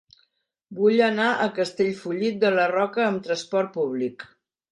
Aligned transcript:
Vull 0.77 1.01
anar 1.07 1.27
a 1.33 1.45
Castellfollit 1.57 2.41
de 2.45 2.51
la 2.55 2.65
Roca 2.73 3.05
amb 3.09 3.23
trasport 3.27 3.73
públic. 3.79 4.27